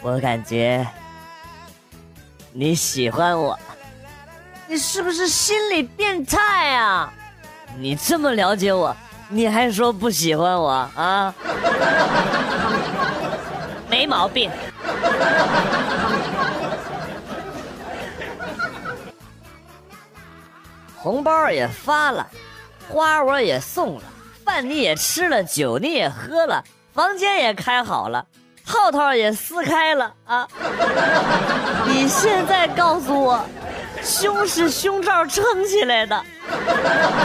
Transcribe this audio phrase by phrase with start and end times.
[0.00, 0.86] 我感觉
[2.52, 3.58] 你喜欢我，
[4.66, 7.12] 你是不是心理变态啊？
[7.78, 8.96] 你这么了解我，
[9.28, 11.34] 你还说不喜欢我啊？
[13.90, 14.50] 没毛病。
[20.96, 22.26] 红包也发了，
[22.88, 24.02] 花我也送了，
[24.44, 28.26] 饭你也吃了，酒你也喝了，房间也开好了，
[28.68, 30.46] 套套也撕开了啊！
[31.86, 33.42] 你现在告诉我，
[34.02, 36.22] 胸是胸罩撑起来的，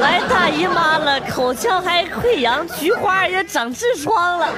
[0.00, 4.48] 来大姨妈了，口腔还溃疡，菊花也长痔疮了，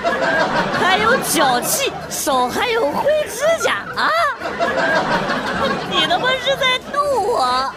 [0.79, 4.11] 还有脚气，手还有灰指甲啊！
[5.91, 7.73] 你他妈是在逗我？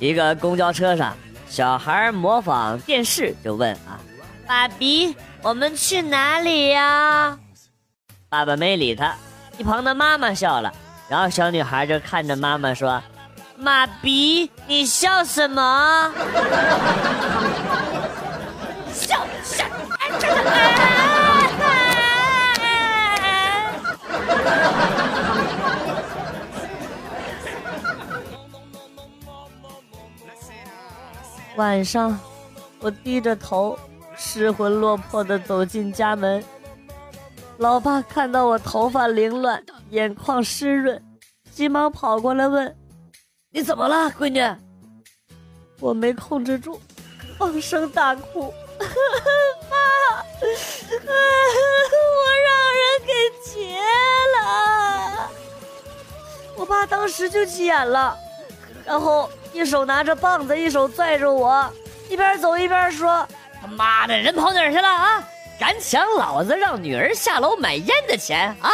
[0.00, 1.16] 一个公交车上，
[1.48, 3.98] 小孩模仿电视就问啊
[4.46, 7.38] ：“爸比，我们去哪里呀？”
[8.28, 9.14] 爸爸没理他，
[9.56, 10.72] 一旁的妈妈笑了，
[11.08, 13.02] 然后小女孩就看着妈妈说
[13.56, 16.12] ：“妈比，你笑什么？
[31.58, 32.16] 晚上，
[32.78, 33.76] 我低着头，
[34.16, 36.42] 失魂落魄的走进家门。
[37.56, 39.60] 老爸看到我头发凌乱，
[39.90, 41.02] 眼眶湿润，
[41.50, 42.76] 急忙跑过来问
[43.50, 44.40] ：“你怎么了，闺女？”
[45.82, 46.80] 我没控制住，
[47.36, 48.54] 放声大哭
[49.68, 49.76] ：“爸，
[50.14, 50.54] 我
[52.46, 53.12] 让人给
[53.44, 53.80] 劫
[54.36, 55.28] 了！”
[56.54, 58.16] 我爸当时就急眼了，
[58.84, 59.28] 然后。
[59.58, 61.68] 一手拿着棒子，一手拽着我，
[62.08, 63.26] 一边走一边说
[63.60, 65.20] ：“他妈的，人跑哪儿去了啊？
[65.58, 68.70] 敢抢老子让女儿下楼买烟的钱啊？”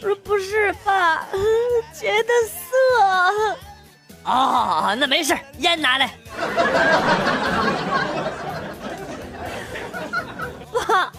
[0.00, 1.26] 不是不是，爸，
[1.92, 3.56] 觉得色。
[4.24, 6.10] 哦，那没事，烟拿来。
[10.86, 11.12] 爸，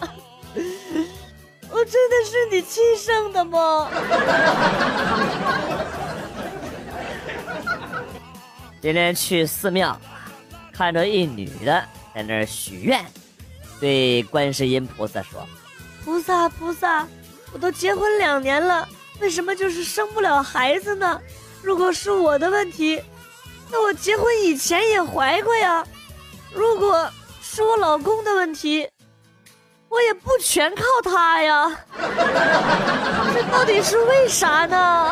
[1.70, 3.90] 我真的是你亲生的吗？
[8.84, 9.98] 今天去寺庙，
[10.74, 11.82] 看着一女的
[12.14, 13.02] 在那儿许愿，
[13.80, 15.48] 对观世音菩萨说
[16.04, 17.08] ：“菩萨菩萨，
[17.54, 18.86] 我都结婚两年了，
[19.22, 21.18] 为什么就是生不了孩子呢？
[21.62, 23.02] 如果是我的问题，
[23.72, 25.82] 那我结婚以前也怀过呀。
[26.52, 27.10] 如果
[27.42, 28.86] 是我老公的问题，
[29.88, 31.72] 我也不全靠他呀。
[33.34, 35.10] 这到底是为啥呢？”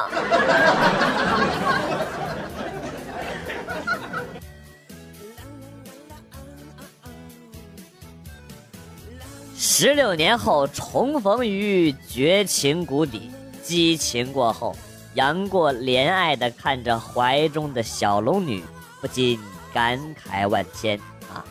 [9.81, 13.31] 十六年后重逢于绝情谷底，
[13.63, 14.75] 激情过后，
[15.15, 18.63] 杨过怜爱的看着怀中的小龙女，
[19.01, 19.39] 不禁
[19.73, 20.99] 感慨万千
[21.33, 21.43] 啊！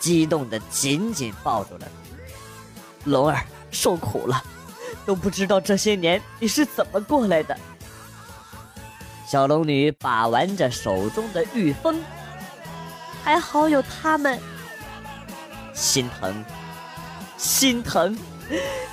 [0.00, 1.86] 激动的紧紧抱住了
[3.04, 4.42] 龙儿，受苦了，
[5.04, 7.54] 都不知道这些年你是怎么过来的。
[9.26, 12.02] 小龙女把玩着手中的玉峰，
[13.22, 14.40] 还好有他们，
[15.74, 16.42] 心疼。
[17.42, 18.16] 心疼，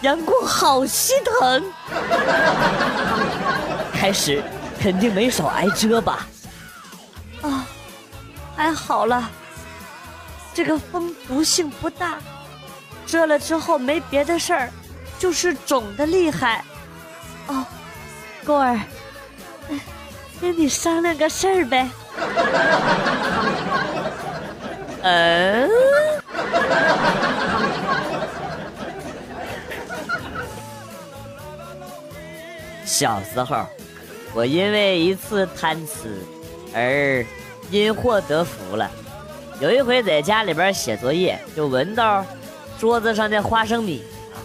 [0.02, 1.64] 杨过好心疼。
[3.94, 4.44] 开始
[4.82, 6.26] 肯定没少挨蛰吧？
[7.44, 7.64] 啊，
[8.58, 9.30] 还好了，
[10.52, 12.18] 这个风毒性不大，
[13.06, 14.70] 蛰了之后没别的事儿，
[15.20, 16.64] 就是肿的厉害。
[17.48, 17.64] 哦，
[18.44, 18.80] 过儿，
[20.42, 21.88] 跟你商量个事儿呗。
[25.04, 25.70] 嗯。
[32.90, 33.68] 小时候，
[34.34, 36.26] 我因为一次贪吃
[36.74, 37.24] 而
[37.70, 38.90] 因祸得福了。
[39.60, 42.26] 有一回在家里边写作业，就闻到
[42.80, 44.04] 桌子上的花生米
[44.34, 44.42] 啊、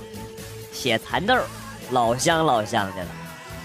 [0.70, 1.34] 铁蚕豆，
[1.90, 3.08] 老香老香的了，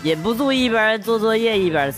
[0.01, 1.97] 忍不住一边做作业一边吃。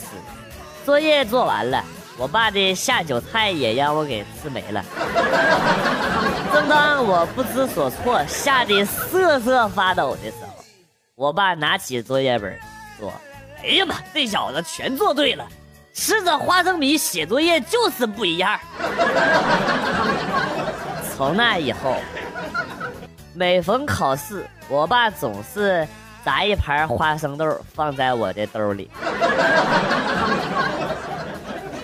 [0.83, 1.85] 作业做完了，
[2.17, 4.83] 我爸的下酒菜也让我给吃没了。
[6.51, 10.63] 正当我不知所措、吓得瑟瑟发抖的时候，
[11.13, 12.59] 我爸拿起作业本。
[13.01, 13.11] 说
[13.63, 15.43] ：“哎呀妈，这小子全做对了，
[15.91, 18.59] 吃着花生米写作业就是不一样。
[21.17, 21.97] 从那以后，
[23.33, 25.87] 每逢考试，我爸总是
[26.23, 28.87] 砸一盘花生豆放在我的兜里。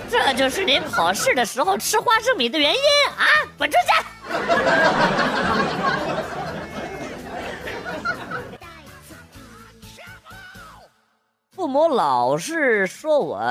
[0.10, 2.80] 这就是您考试的时候吃花生米的原因
[3.18, 3.26] 啊！
[3.58, 3.92] 滚出去！
[11.58, 13.42] 父母老是说我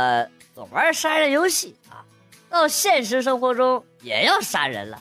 [0.55, 2.07] 总玩杀人游戏啊，
[2.49, 4.97] 到现实生活中也要杀人了。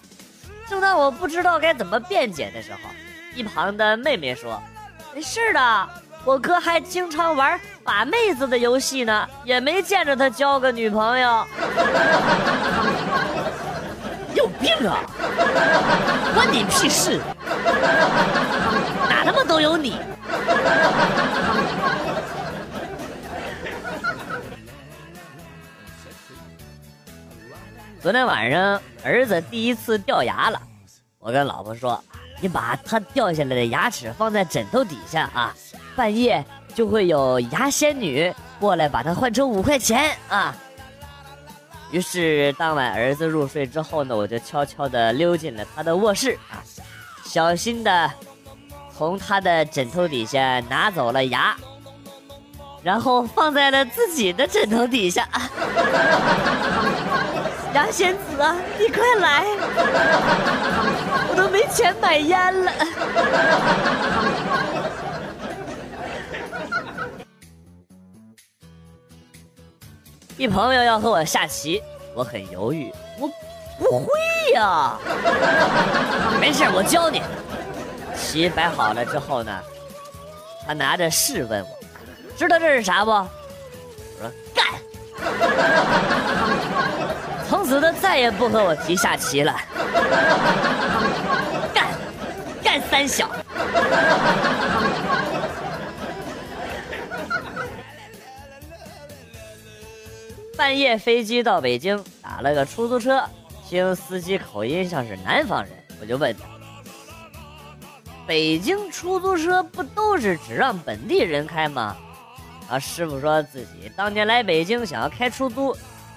[0.68, 2.80] 正当我不知道该怎么辩解的时候，
[3.36, 4.60] 一旁的妹妹说
[5.14, 5.90] ：“没事的，
[6.24, 11.46] 我哥还经常玩把妹子的游戏呢，也没见着他交个女朋友。
[14.34, 14.98] ”有病啊！
[16.34, 17.20] 关你屁事！
[19.08, 19.96] 哪他妈都有你！
[28.06, 30.62] 昨天晚上儿子第一次掉牙了，
[31.18, 32.00] 我跟老婆说
[32.40, 35.52] ：“你把他掉下来的牙齿放在枕头底下啊，
[35.96, 40.56] 半夜就会有牙仙女过来把它换成五块钱啊。”
[41.90, 46.62] 于是当晚儿子入睡之后呢，我就悄悄地溜进了他的卧室啊，
[47.24, 48.12] 小心的
[48.96, 51.58] 从他的枕头底下拿走了牙，
[52.84, 55.28] 然后放在了自己的枕头底下。
[57.76, 59.44] 杨仙子啊，你快来！
[61.28, 62.72] 我都没钱买烟了。
[70.38, 71.84] 一朋友要和我下棋，
[72.14, 73.30] 我很犹豫，我
[73.78, 74.08] 不会
[74.54, 74.98] 呀。
[76.40, 77.22] 没事，我教你。
[78.16, 79.52] 棋摆好了之后呢，
[80.66, 81.70] 他拿着试问我，
[82.38, 83.12] 知道这是啥不？
[83.12, 83.28] 我
[84.22, 84.64] 说干。
[87.48, 89.54] 从此他再也不和我提下棋了。
[91.74, 91.88] 干，
[92.64, 93.30] 干三小。
[100.58, 103.22] 半夜飞机到北京，打了个出租车，
[103.68, 105.72] 听司机口音像是南方人，
[106.02, 106.46] 我就问他：
[108.26, 111.96] 北京出租车不都是只让本地人开吗？
[112.70, 115.76] 啊，师傅说自己当年来北京想要开出租。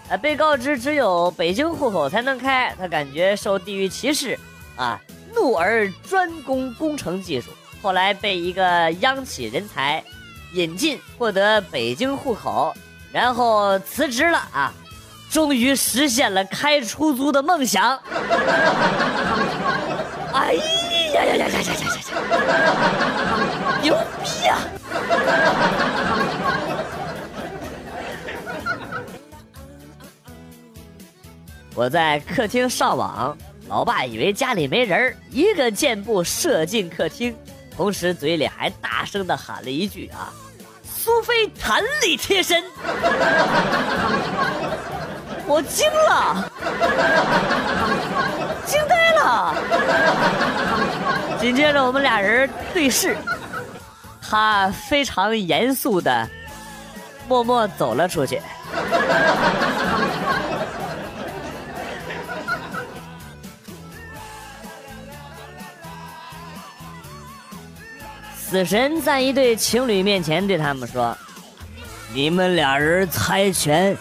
[0.08, 4.38] 呃，被告知只有北京户口才能开，他感觉受地域歧视
[4.76, 4.98] 啊，
[5.34, 7.50] 怒而专攻工程技术。
[7.82, 10.02] 后来被一个央企人才
[10.54, 12.74] 引进，获得北京户口，
[13.12, 14.72] 然后辞职了啊，
[15.30, 18.00] 终于实现了开出租的梦想。
[20.32, 23.07] 哎呀呀呀呀呀呀呀！
[31.78, 33.38] 我在客厅上网，
[33.68, 37.32] 老爸以为家里没人一个箭步射进客厅，
[37.70, 40.34] 同时嘴里还大声的喊了一句：“啊，
[40.82, 42.64] 苏菲弹力贴身。”
[45.46, 46.50] 我惊了，
[48.66, 49.54] 惊呆了。
[51.38, 53.16] 紧接着我们俩人对视，
[54.20, 56.28] 他非常严肃的
[57.28, 58.42] 默默走了出去。
[68.48, 71.14] 死神在一对情侣面前对他们说
[72.14, 73.94] ：“你们俩人猜拳，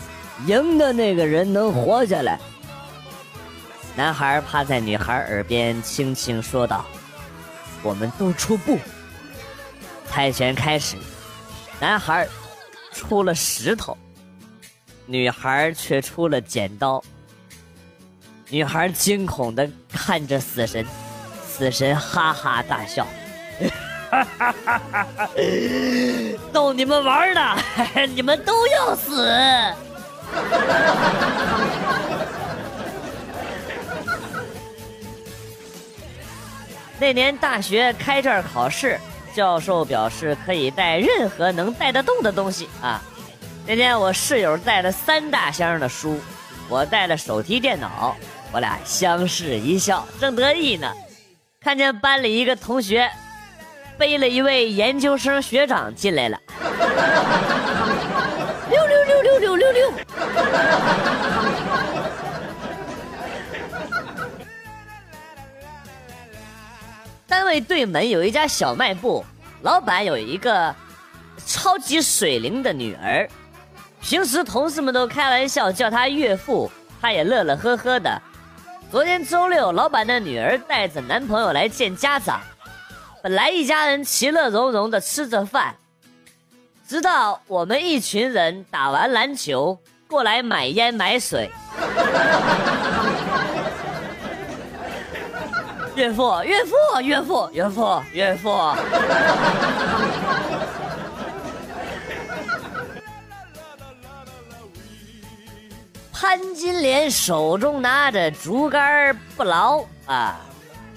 [0.46, 2.40] 赢的那个人能活下来。”
[3.94, 6.86] 男孩趴在女孩耳边轻轻说道
[7.84, 8.80] ：“我们都出布。”
[10.08, 10.96] 猜拳开始，
[11.82, 12.26] 男孩
[12.94, 13.98] 出了石头，
[15.06, 17.04] 女孩却出了剪刀。
[18.48, 20.86] 女孩惊恐的看着死神，
[21.46, 23.06] 死神哈哈大笑。
[24.10, 25.30] 哈哈哈哈哈！
[26.54, 27.58] 逗你们玩呢，
[28.16, 29.28] 你们都要死。
[37.00, 39.00] 那年大学开卷考试，
[39.36, 43.02] 教授表示可以带任何能带得动的东西啊。
[43.68, 46.20] 那天我室友带了三大箱的书，
[46.70, 48.16] 我带了手提电脑，
[48.52, 50.92] 我俩相视一笑，正得意呢，
[51.62, 53.10] 看见班里一个同学。
[53.98, 56.40] 背了一位研究生学长进来了，
[58.70, 59.92] 六六六六六六六。
[67.26, 69.26] 单位对门有一家小卖部，
[69.64, 70.76] 老板有一个
[71.46, 73.28] 超级水灵的女儿，
[74.02, 78.22] 平时同事们都开玩笑叫她岳父，她也乐乐呵呵的。
[78.92, 82.40] 昨天周六，老板的女儿带着男朋友来见家长。
[83.28, 85.76] 本来一家人其乐融融的吃着饭，
[86.88, 91.52] 直到我们一群人打完篮球过来买烟买水。
[95.96, 98.74] 岳父，岳父，岳父，岳父，岳父。
[106.14, 110.40] 潘金莲手中拿着竹竿不牢啊，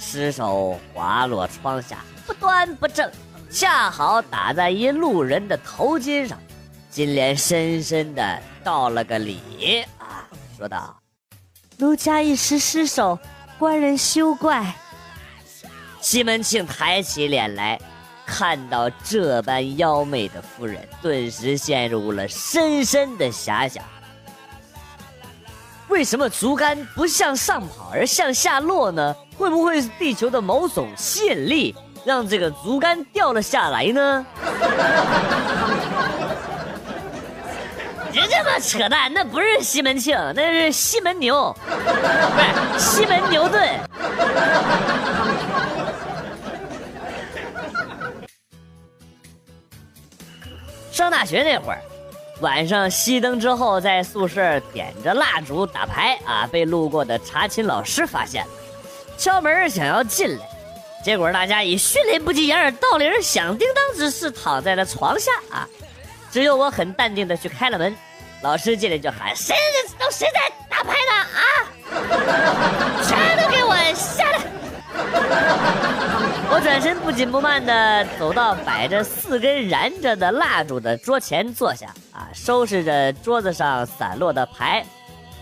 [0.00, 3.09] 失手滑落窗下，不端不正，
[3.50, 6.38] 恰好打在一路人的头巾上。
[6.90, 10.26] 金莲深深的道了个礼啊，
[10.57, 10.99] 说道
[11.76, 13.16] ：“奴家一时失手，
[13.59, 14.75] 官人休怪。”
[16.00, 17.78] 西门庆抬起脸来，
[18.25, 23.85] 看到这般妖媚的夫人，顿时陷入了深深的遐想。
[25.90, 29.14] 为什么竹竿不向上跑而向下落呢？
[29.37, 34.25] 会不会是地球的某种吸引力让这个竹竿掉了下来呢？
[38.12, 41.70] 别这么扯淡，那不是西门庆，那是西门牛，不
[42.78, 43.68] 是西门牛顿。
[50.92, 51.80] 上大学那会儿。
[52.40, 58.42] 晚上熄灯之后，在宿舍点着蜡烛打牌啊，被路过的查寝老师发现。
[58.47, 58.50] 了，
[59.18, 60.44] 敲门想要进来，
[61.04, 65.68] 结果大家以迅雷不及掩耳盗铃响叮当之势躺在了床下啊，
[66.30, 67.94] 只有我很淡定的去开了门，
[68.40, 69.54] 老师进来就喊谁
[69.99, 71.42] 都谁在打牌呢啊，
[73.02, 74.40] 全都给我下来。
[76.52, 84.85] 我转身不紧不慢地走到摆着四根燃着的蜡烛的桌前坐下，啊，收拾着桌子上散落的牌，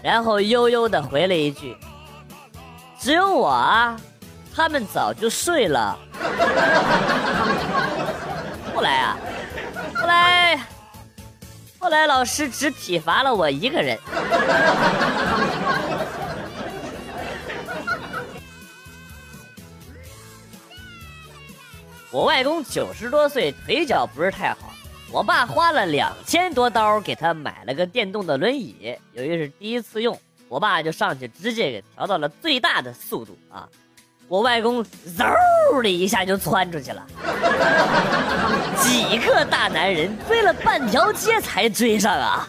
[0.03, 1.75] 然后悠悠地回了一句
[3.00, 3.99] ：“只有我啊，
[4.55, 5.99] 他们早就睡了。”
[8.75, 9.17] 后来啊，
[9.97, 10.61] 后来，
[11.79, 13.99] 后来老师只体罚了我一个人。
[22.11, 24.73] 我外公九十多岁，腿脚不是太好。
[25.12, 33.69] 我爸花了两千多刀给他买了个电动的轮椅，由于是第一次用，我爸就上去直接给调到了最大的速度啊！
[34.27, 37.07] 我外公嗖的一下就窜出去了，
[38.79, 42.49] 几个大男人追了半条街才追上啊！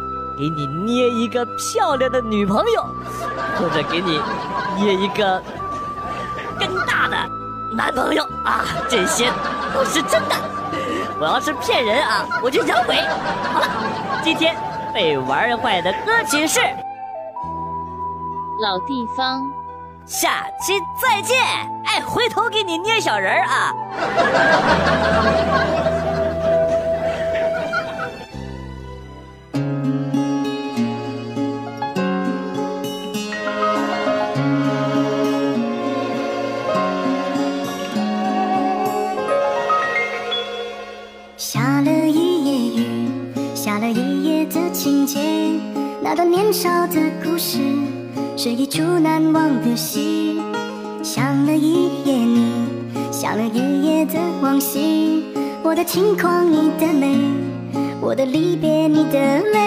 [0.41, 2.83] 给你捏一个漂亮的女朋友，
[3.59, 4.19] 或者给你
[4.75, 5.39] 捏一个
[6.59, 7.15] 更大的
[7.75, 9.31] 男朋友啊，这些
[9.71, 10.35] 都是真的。
[11.19, 12.95] 我要是骗人啊，我就养鬼。
[13.53, 13.67] 好了，
[14.23, 14.55] 今天
[14.91, 16.59] 被玩坏的歌曲是
[18.63, 19.43] 老地方，
[20.07, 21.37] 下期再见。
[21.85, 23.73] 哎，回头给你捏小人儿啊。
[55.91, 57.17] 轻狂，你的美；
[57.99, 59.60] 我的离别，你的泪。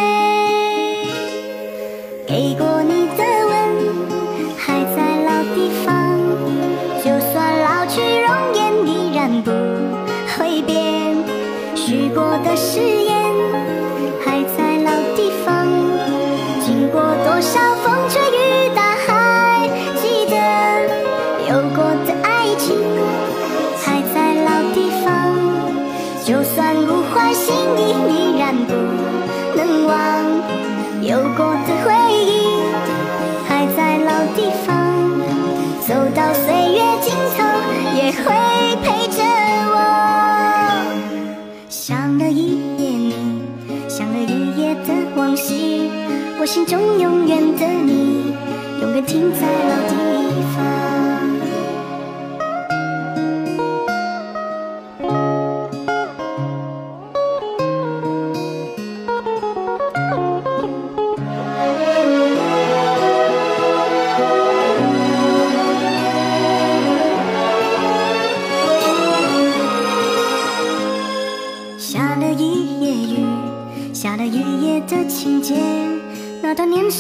[46.55, 48.33] 心中永远的你，
[48.81, 50.04] 永远停在老地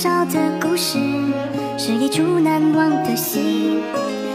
[0.04, 0.99] 少的故事，
[1.78, 3.78] 是一出难忘的戏。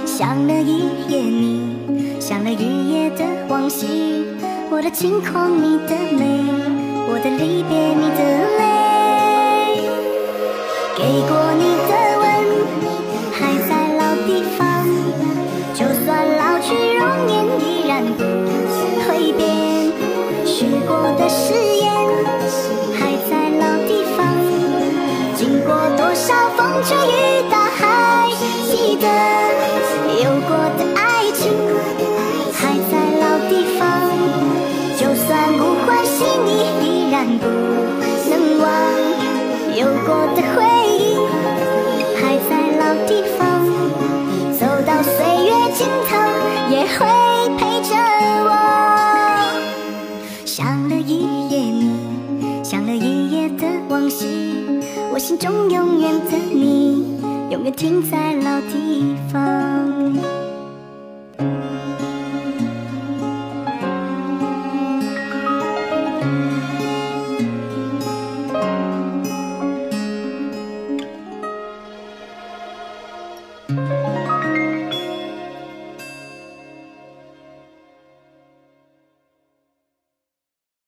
[0.03, 4.25] 想了一夜你，想了一夜的往昔。
[4.71, 6.25] 我的轻狂，你的美，
[7.07, 8.21] 我的离别，你的
[8.57, 8.65] 泪。
[10.97, 12.25] 给过你的吻，
[13.31, 13.37] 还
[13.69, 14.59] 在老地方。
[15.75, 18.25] 就算老去，容颜依然不
[19.05, 19.45] 会变。
[20.47, 21.53] 许过的誓
[26.79, 27.11] 少风吹雨
[27.51, 28.29] 打，还
[28.71, 29.03] 记得
[30.23, 31.51] 有过的爱情，
[32.53, 32.59] 还
[32.89, 33.81] 在老地方。
[34.97, 36.17] 就算不换心
[36.47, 36.49] 意，
[36.81, 37.43] 依然不
[38.29, 38.63] 能忘。
[39.75, 40.57] 有过的回
[40.87, 40.99] 忆，
[42.15, 43.39] 还在老地方。
[44.57, 46.11] 走到岁月尽头，
[46.69, 46.97] 也会
[47.57, 47.91] 陪着
[48.45, 48.47] 我。
[50.45, 51.11] 想了一
[51.49, 51.91] 夜你，
[52.63, 54.25] 想了一夜的往昔，
[55.13, 56.37] 我心中永远的，
[57.59, 60.28] 永远停在老地方。